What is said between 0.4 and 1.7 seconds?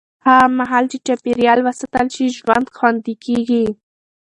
مهال چې چاپېریال